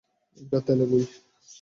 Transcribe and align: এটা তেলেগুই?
এটা 0.37 0.59
তেলেগুই? 0.67 1.05